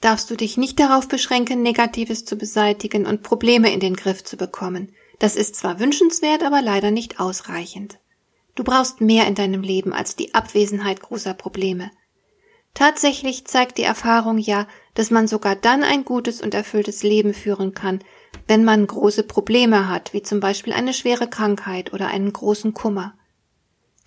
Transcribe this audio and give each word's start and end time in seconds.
darfst 0.00 0.30
du 0.30 0.36
dich 0.36 0.56
nicht 0.56 0.78
darauf 0.78 1.08
beschränken, 1.08 1.62
Negatives 1.62 2.24
zu 2.24 2.36
beseitigen 2.36 3.06
und 3.06 3.22
Probleme 3.22 3.72
in 3.72 3.80
den 3.80 3.96
Griff 3.96 4.24
zu 4.24 4.36
bekommen. 4.36 4.92
Das 5.18 5.36
ist 5.36 5.56
zwar 5.56 5.80
wünschenswert, 5.80 6.42
aber 6.42 6.62
leider 6.62 6.90
nicht 6.90 7.20
ausreichend. 7.20 7.98
Du 8.54 8.64
brauchst 8.64 9.00
mehr 9.00 9.26
in 9.26 9.34
deinem 9.34 9.62
Leben 9.62 9.92
als 9.92 10.16
die 10.16 10.34
Abwesenheit 10.34 11.00
großer 11.00 11.34
Probleme. 11.34 11.90
Tatsächlich 12.74 13.46
zeigt 13.46 13.78
die 13.78 13.84
Erfahrung 13.84 14.36
ja, 14.36 14.66
dass 14.92 15.10
man 15.10 15.28
sogar 15.28 15.56
dann 15.56 15.82
ein 15.82 16.04
gutes 16.04 16.42
und 16.42 16.52
erfülltes 16.52 17.02
Leben 17.02 17.32
führen 17.32 17.72
kann, 17.72 18.00
wenn 18.48 18.64
man 18.64 18.86
große 18.86 19.22
Probleme 19.22 19.88
hat, 19.88 20.12
wie 20.12 20.22
zum 20.22 20.40
Beispiel 20.40 20.74
eine 20.74 20.92
schwere 20.92 21.28
Krankheit 21.28 21.94
oder 21.94 22.08
einen 22.08 22.32
großen 22.32 22.74
Kummer. 22.74 23.14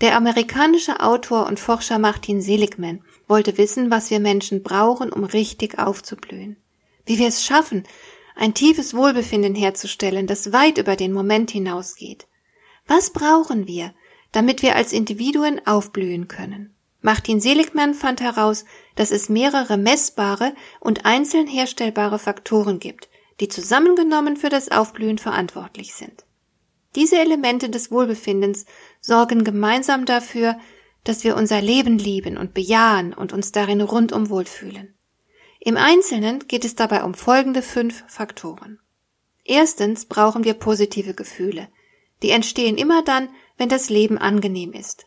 Der 0.02 0.16
amerikanische 0.16 1.02
Autor 1.02 1.48
und 1.48 1.60
Forscher 1.60 2.00
Martin 2.00 2.42
Seligman 2.42 3.04
wollte 3.28 3.58
wissen, 3.58 3.92
was 3.92 4.10
wir 4.10 4.22
Menschen 4.22 4.64
brauchen, 4.64 5.12
um 5.12 5.26
richtig 5.26 5.78
aufzublühen. 5.78 6.56
Wie 7.06 7.20
wir 7.20 7.28
es 7.28 7.46
schaffen, 7.46 7.84
ein 8.36 8.54
tiefes 8.54 8.94
Wohlbefinden 8.94 9.56
herzustellen, 9.56 10.26
das 10.26 10.54
weit 10.54 10.78
über 10.78 10.96
den 10.96 11.12
Moment 11.12 11.52
hinausgeht. 11.52 12.28
Was 12.88 13.12
brauchen 13.12 13.68
wir, 13.68 13.94
damit 14.32 14.62
wir 14.62 14.78
als 14.78 14.94
Individuen 14.94 15.60
aufblühen 15.68 16.30
können? 16.30 16.74
Martin 17.02 17.42
Seligman 17.42 17.94
fand 17.94 18.22
heraus, 18.22 18.64
dass 18.96 19.12
es 19.12 19.28
mehrere 19.28 19.78
messbare 19.78 20.54
und 20.80 21.06
einzeln 21.06 21.48
herstellbare 21.48 22.20
Faktoren 22.20 22.80
gibt, 22.80 23.10
die 23.42 23.50
zusammengenommen 23.50 24.38
für 24.38 24.50
das 24.50 24.70
Aufblühen 24.70 25.18
verantwortlich 25.18 25.94
sind. 25.94 26.26
Diese 26.96 27.18
Elemente 27.18 27.70
des 27.70 27.92
Wohlbefindens 27.92 28.66
sorgen 29.00 29.44
gemeinsam 29.44 30.06
dafür, 30.06 30.58
dass 31.04 31.24
wir 31.24 31.36
unser 31.36 31.62
Leben 31.62 31.98
lieben 31.98 32.38
und 32.38 32.54
bejahen 32.54 33.14
und 33.14 33.32
uns 33.32 33.52
darin 33.52 33.82
rundum 33.82 34.30
wohlfühlen. 34.30 34.94
Im 35.60 35.78
Einzelnen 35.78 36.48
geht 36.48 36.66
es 36.66 36.76
dabei 36.76 37.04
um 37.04 37.14
folgende 37.14 37.62
fünf 37.62 38.04
Faktoren. 38.08 38.80
Erstens 39.44 40.06
brauchen 40.06 40.44
wir 40.44 40.54
positive 40.54 41.14
Gefühle. 41.14 41.68
Die 42.22 42.32
entstehen 42.32 42.78
immer 42.78 43.04
dann, 43.04 43.30
wenn 43.58 43.70
das 43.70 43.90
Leben 43.90 44.18
angenehm 44.18 44.74
ist. 44.74 45.06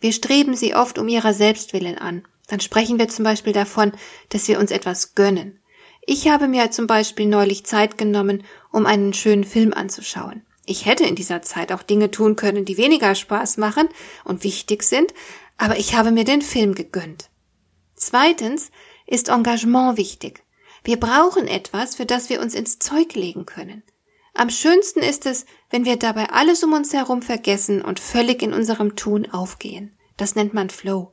Wir 0.00 0.12
streben 0.12 0.56
sie 0.56 0.74
oft 0.74 0.98
um 0.98 1.08
ihrer 1.08 1.34
Selbstwillen 1.34 1.98
an. 1.98 2.26
Dann 2.48 2.60
sprechen 2.60 2.98
wir 2.98 3.08
zum 3.08 3.24
Beispiel 3.24 3.52
davon, 3.52 3.92
dass 4.28 4.48
wir 4.48 4.58
uns 4.58 4.70
etwas 4.70 5.14
gönnen. 5.14 5.60
Ich 6.04 6.28
habe 6.28 6.48
mir 6.48 6.70
zum 6.72 6.86
Beispiel 6.86 7.26
neulich 7.26 7.64
Zeit 7.64 7.96
genommen, 7.96 8.42
um 8.72 8.86
einen 8.86 9.12
schönen 9.12 9.44
Film 9.44 9.72
anzuschauen. 9.72 10.44
Ich 10.64 10.86
hätte 10.86 11.04
in 11.04 11.16
dieser 11.16 11.42
Zeit 11.42 11.72
auch 11.72 11.82
Dinge 11.82 12.10
tun 12.10 12.36
können, 12.36 12.64
die 12.64 12.76
weniger 12.76 13.14
Spaß 13.14 13.56
machen 13.56 13.88
und 14.24 14.44
wichtig 14.44 14.84
sind, 14.84 15.12
aber 15.58 15.78
ich 15.78 15.94
habe 15.94 16.12
mir 16.12 16.24
den 16.24 16.42
Film 16.42 16.74
gegönnt. 16.74 17.30
Zweitens 17.94 18.70
ist 19.06 19.28
Engagement 19.28 19.96
wichtig. 19.96 20.44
Wir 20.84 20.98
brauchen 20.98 21.46
etwas, 21.46 21.94
für 21.94 22.06
das 22.06 22.28
wir 22.28 22.40
uns 22.40 22.54
ins 22.54 22.78
Zeug 22.78 23.14
legen 23.14 23.46
können. 23.46 23.82
Am 24.34 24.50
schönsten 24.50 25.00
ist 25.00 25.26
es, 25.26 25.44
wenn 25.70 25.84
wir 25.84 25.96
dabei 25.96 26.30
alles 26.30 26.64
um 26.64 26.72
uns 26.72 26.92
herum 26.92 27.22
vergessen 27.22 27.82
und 27.82 28.00
völlig 28.00 28.42
in 28.42 28.52
unserem 28.52 28.96
Tun 28.96 29.30
aufgehen. 29.30 29.96
Das 30.16 30.34
nennt 30.34 30.54
man 30.54 30.70
Flow. 30.70 31.12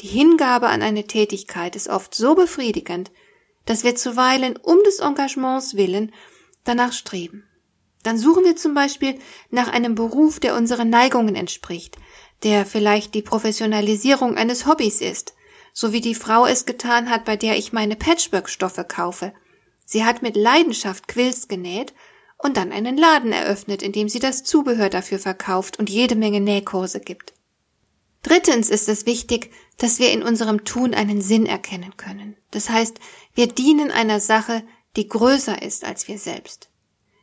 Die 0.00 0.08
Hingabe 0.08 0.68
an 0.68 0.82
eine 0.82 1.06
Tätigkeit 1.06 1.76
ist 1.76 1.88
oft 1.88 2.14
so 2.14 2.34
befriedigend, 2.34 3.10
dass 3.64 3.84
wir 3.84 3.96
zuweilen 3.96 4.56
um 4.56 4.78
des 4.84 4.98
Engagements 4.98 5.76
willen 5.76 6.12
danach 6.64 6.92
streben. 6.92 7.47
Dann 8.08 8.16
suchen 8.16 8.42
wir 8.42 8.56
zum 8.56 8.72
Beispiel 8.72 9.18
nach 9.50 9.68
einem 9.70 9.94
Beruf, 9.94 10.40
der 10.40 10.56
unseren 10.56 10.88
Neigungen 10.88 11.34
entspricht, 11.34 11.98
der 12.42 12.64
vielleicht 12.64 13.12
die 13.12 13.20
Professionalisierung 13.20 14.38
eines 14.38 14.64
Hobbys 14.64 15.02
ist, 15.02 15.34
so 15.74 15.92
wie 15.92 16.00
die 16.00 16.14
Frau 16.14 16.46
es 16.46 16.64
getan 16.64 17.10
hat, 17.10 17.26
bei 17.26 17.36
der 17.36 17.58
ich 17.58 17.74
meine 17.74 17.96
Patchwork-Stoffe 17.96 18.84
kaufe. 18.84 19.34
Sie 19.84 20.06
hat 20.06 20.22
mit 20.22 20.36
Leidenschaft 20.36 21.06
Quills 21.06 21.48
genäht 21.48 21.92
und 22.38 22.56
dann 22.56 22.72
einen 22.72 22.96
Laden 22.96 23.30
eröffnet, 23.30 23.82
in 23.82 23.92
dem 23.92 24.08
sie 24.08 24.20
das 24.20 24.42
Zubehör 24.42 24.88
dafür 24.88 25.18
verkauft 25.18 25.78
und 25.78 25.90
jede 25.90 26.14
Menge 26.14 26.40
Nähkurse 26.40 27.00
gibt. 27.00 27.34
Drittens 28.22 28.70
ist 28.70 28.88
es 28.88 29.04
wichtig, 29.04 29.50
dass 29.76 29.98
wir 29.98 30.12
in 30.12 30.22
unserem 30.22 30.64
Tun 30.64 30.94
einen 30.94 31.20
Sinn 31.20 31.44
erkennen 31.44 31.98
können. 31.98 32.38
Das 32.52 32.70
heißt, 32.70 33.00
wir 33.34 33.48
dienen 33.48 33.90
einer 33.90 34.18
Sache, 34.18 34.62
die 34.96 35.08
größer 35.08 35.60
ist 35.60 35.84
als 35.84 36.08
wir 36.08 36.18
selbst. 36.18 36.67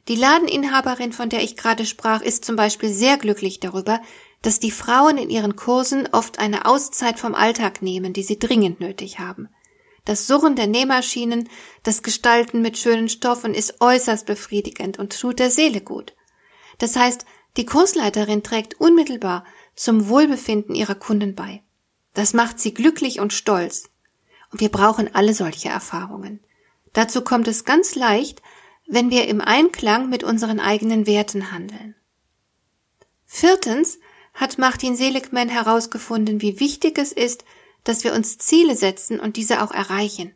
Die 0.07 0.15
Ladeninhaberin, 0.15 1.13
von 1.13 1.29
der 1.29 1.41
ich 1.41 1.57
gerade 1.57 1.85
sprach, 1.85 2.21
ist 2.21 2.45
zum 2.45 2.55
Beispiel 2.55 2.89
sehr 2.89 3.17
glücklich 3.17 3.59
darüber, 3.59 4.01
dass 4.43 4.59
die 4.59 4.71
Frauen 4.71 5.17
in 5.17 5.31
ihren 5.31 5.55
Kursen 5.55 6.07
oft 6.11 6.37
eine 6.37 6.65
Auszeit 6.65 7.19
vom 7.19 7.33
Alltag 7.33 7.81
nehmen, 7.81 8.13
die 8.13 8.21
sie 8.21 8.37
dringend 8.37 8.79
nötig 8.79 9.17
haben. 9.17 9.49
Das 10.05 10.27
Surren 10.27 10.55
der 10.55 10.67
Nähmaschinen, 10.67 11.49
das 11.81 12.03
Gestalten 12.03 12.61
mit 12.61 12.77
schönen 12.77 13.09
Stoffen 13.09 13.55
ist 13.55 13.81
äußerst 13.81 14.27
befriedigend 14.27 14.99
und 14.99 15.19
tut 15.19 15.39
der 15.39 15.49
Seele 15.49 15.81
gut. 15.81 16.13
Das 16.77 16.95
heißt, 16.95 17.25
die 17.57 17.65
Kursleiterin 17.65 18.43
trägt 18.43 18.79
unmittelbar 18.79 19.45
zum 19.75 20.07
Wohlbefinden 20.07 20.75
ihrer 20.75 20.95
Kunden 20.95 21.33
bei. 21.33 21.63
Das 22.13 22.33
macht 22.33 22.59
sie 22.59 22.75
glücklich 22.75 23.19
und 23.19 23.33
stolz. 23.33 23.89
Und 24.51 24.61
wir 24.61 24.69
brauchen 24.69 25.13
alle 25.15 25.33
solche 25.33 25.69
Erfahrungen. 25.69 26.39
Dazu 26.93 27.21
kommt 27.23 27.47
es 27.47 27.65
ganz 27.65 27.95
leicht, 27.95 28.43
wenn 28.87 29.09
wir 29.09 29.27
im 29.27 29.41
Einklang 29.41 30.09
mit 30.09 30.23
unseren 30.23 30.59
eigenen 30.59 31.07
Werten 31.07 31.51
handeln. 31.51 31.95
Viertens 33.25 33.99
hat 34.33 34.57
Martin 34.57 34.95
Seligman 34.95 35.49
herausgefunden, 35.49 36.41
wie 36.41 36.59
wichtig 36.59 36.97
es 36.97 37.11
ist, 37.11 37.45
dass 37.83 38.03
wir 38.03 38.13
uns 38.13 38.37
Ziele 38.37 38.75
setzen 38.75 39.19
und 39.19 39.37
diese 39.37 39.63
auch 39.63 39.71
erreichen. 39.71 40.33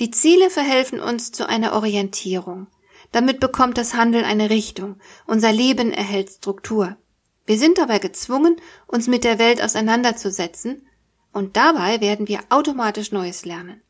Die 0.00 0.10
Ziele 0.10 0.50
verhelfen 0.50 1.00
uns 1.00 1.32
zu 1.32 1.48
einer 1.48 1.74
Orientierung. 1.74 2.66
Damit 3.10 3.40
bekommt 3.40 3.76
das 3.78 3.94
Handeln 3.94 4.24
eine 4.24 4.50
Richtung, 4.50 4.96
unser 5.26 5.52
Leben 5.52 5.92
erhält 5.92 6.30
Struktur. 6.30 6.96
Wir 7.44 7.58
sind 7.58 7.78
dabei 7.78 7.98
gezwungen, 7.98 8.56
uns 8.86 9.06
mit 9.06 9.24
der 9.24 9.38
Welt 9.38 9.62
auseinanderzusetzen, 9.62 10.86
und 11.32 11.56
dabei 11.56 12.00
werden 12.00 12.28
wir 12.28 12.40
automatisch 12.50 13.10
Neues 13.10 13.44
lernen. 13.44 13.82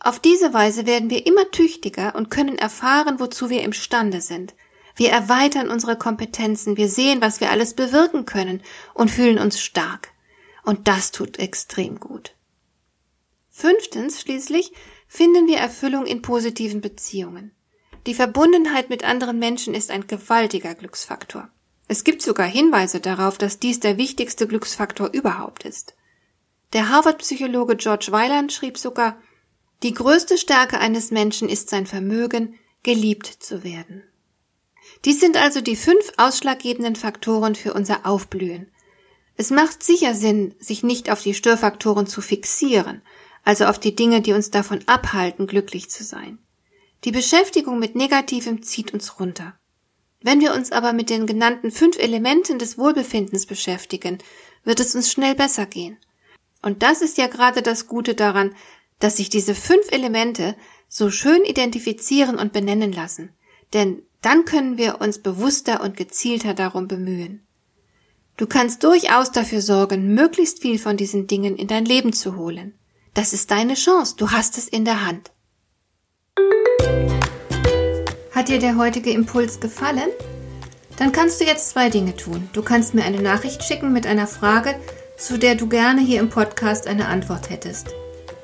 Auf 0.00 0.20
diese 0.20 0.54
Weise 0.54 0.86
werden 0.86 1.10
wir 1.10 1.26
immer 1.26 1.50
tüchtiger 1.50 2.14
und 2.14 2.30
können 2.30 2.56
erfahren, 2.56 3.18
wozu 3.18 3.50
wir 3.50 3.62
imstande 3.62 4.20
sind. 4.20 4.54
Wir 4.94 5.10
erweitern 5.10 5.68
unsere 5.70 5.96
Kompetenzen, 5.96 6.76
wir 6.76 6.88
sehen, 6.88 7.20
was 7.20 7.40
wir 7.40 7.50
alles 7.50 7.74
bewirken 7.74 8.24
können 8.24 8.62
und 8.94 9.10
fühlen 9.10 9.38
uns 9.38 9.60
stark. 9.60 10.08
Und 10.64 10.88
das 10.88 11.12
tut 11.12 11.38
extrem 11.38 11.98
gut. 12.00 12.34
Fünftens 13.50 14.20
schließlich 14.20 14.72
finden 15.08 15.46
wir 15.46 15.58
Erfüllung 15.58 16.06
in 16.06 16.22
positiven 16.22 16.80
Beziehungen. 16.80 17.52
Die 18.06 18.14
Verbundenheit 18.14 18.90
mit 18.90 19.04
anderen 19.04 19.38
Menschen 19.38 19.74
ist 19.74 19.90
ein 19.90 20.06
gewaltiger 20.06 20.74
Glücksfaktor. 20.74 21.48
Es 21.88 22.04
gibt 22.04 22.22
sogar 22.22 22.46
Hinweise 22.46 23.00
darauf, 23.00 23.38
dass 23.38 23.58
dies 23.58 23.80
der 23.80 23.96
wichtigste 23.96 24.46
Glücksfaktor 24.46 25.10
überhaupt 25.12 25.64
ist. 25.64 25.94
Der 26.72 26.90
Harvard-Psychologe 26.90 27.76
George 27.76 28.08
Weiland 28.10 28.52
schrieb 28.52 28.76
sogar, 28.76 29.16
die 29.82 29.94
größte 29.94 30.38
Stärke 30.38 30.78
eines 30.78 31.10
Menschen 31.10 31.48
ist 31.48 31.70
sein 31.70 31.86
Vermögen, 31.86 32.58
geliebt 32.82 33.26
zu 33.26 33.64
werden. 33.64 34.02
Dies 35.04 35.20
sind 35.20 35.36
also 35.36 35.60
die 35.60 35.76
fünf 35.76 36.12
ausschlaggebenden 36.16 36.96
Faktoren 36.96 37.54
für 37.54 37.74
unser 37.74 38.06
Aufblühen. 38.06 38.70
Es 39.36 39.50
macht 39.50 39.82
sicher 39.82 40.14
Sinn, 40.14 40.54
sich 40.58 40.82
nicht 40.82 41.10
auf 41.10 41.22
die 41.22 41.34
Störfaktoren 41.34 42.06
zu 42.06 42.20
fixieren, 42.20 43.02
also 43.44 43.66
auf 43.66 43.78
die 43.78 43.94
Dinge, 43.94 44.20
die 44.20 44.32
uns 44.32 44.50
davon 44.50 44.80
abhalten, 44.86 45.46
glücklich 45.46 45.90
zu 45.90 46.02
sein. 46.02 46.38
Die 47.04 47.12
Beschäftigung 47.12 47.78
mit 47.78 47.94
Negativem 47.94 48.62
zieht 48.62 48.92
uns 48.92 49.20
runter. 49.20 49.56
Wenn 50.20 50.40
wir 50.40 50.52
uns 50.52 50.72
aber 50.72 50.92
mit 50.92 51.10
den 51.10 51.26
genannten 51.26 51.70
fünf 51.70 51.96
Elementen 51.98 52.58
des 52.58 52.76
Wohlbefindens 52.76 53.46
beschäftigen, 53.46 54.18
wird 54.64 54.80
es 54.80 54.96
uns 54.96 55.12
schnell 55.12 55.36
besser 55.36 55.66
gehen. 55.66 55.96
Und 56.60 56.82
das 56.82 57.02
ist 57.02 57.18
ja 57.18 57.28
gerade 57.28 57.62
das 57.62 57.86
Gute 57.86 58.16
daran, 58.16 58.56
dass 58.98 59.16
sich 59.16 59.28
diese 59.30 59.54
fünf 59.54 59.90
Elemente 59.90 60.56
so 60.88 61.10
schön 61.10 61.44
identifizieren 61.44 62.36
und 62.36 62.52
benennen 62.52 62.92
lassen, 62.92 63.30
denn 63.72 64.02
dann 64.22 64.44
können 64.44 64.78
wir 64.78 65.00
uns 65.00 65.20
bewusster 65.20 65.82
und 65.82 65.96
gezielter 65.96 66.54
darum 66.54 66.88
bemühen. 66.88 67.46
Du 68.36 68.46
kannst 68.46 68.84
durchaus 68.84 69.32
dafür 69.32 69.60
sorgen, 69.60 70.14
möglichst 70.14 70.60
viel 70.60 70.78
von 70.78 70.96
diesen 70.96 71.26
Dingen 71.26 71.56
in 71.56 71.66
dein 71.66 71.84
Leben 71.84 72.12
zu 72.12 72.36
holen. 72.36 72.74
Das 73.14 73.32
ist 73.32 73.50
deine 73.50 73.74
Chance, 73.74 74.14
du 74.16 74.30
hast 74.30 74.58
es 74.58 74.68
in 74.68 74.84
der 74.84 75.04
Hand. 75.04 75.32
Hat 78.32 78.48
dir 78.48 78.60
der 78.60 78.76
heutige 78.76 79.10
Impuls 79.10 79.58
gefallen? 79.58 80.10
Dann 80.96 81.12
kannst 81.12 81.40
du 81.40 81.44
jetzt 81.44 81.70
zwei 81.70 81.90
Dinge 81.90 82.14
tun. 82.14 82.48
Du 82.52 82.62
kannst 82.62 82.94
mir 82.94 83.04
eine 83.04 83.20
Nachricht 83.20 83.64
schicken 83.64 83.92
mit 83.92 84.06
einer 84.06 84.28
Frage, 84.28 84.74
zu 85.16 85.38
der 85.38 85.56
du 85.56 85.68
gerne 85.68 86.00
hier 86.00 86.20
im 86.20 86.28
Podcast 86.28 86.86
eine 86.86 87.06
Antwort 87.06 87.50
hättest. 87.50 87.88